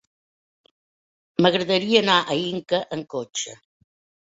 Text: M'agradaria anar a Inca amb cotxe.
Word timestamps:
M'agradaria 1.43 2.03
anar 2.05 2.17
a 2.23 2.39
Inca 2.47 2.83
amb 2.99 3.09
cotxe. 3.17 3.57